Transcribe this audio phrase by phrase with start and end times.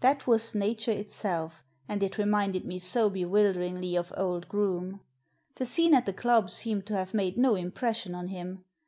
[0.00, 5.02] That was nature itself, and it reminded me so bewilderingly of old Groome.
[5.54, 8.64] The scene at the club seemed to have made no impression on him.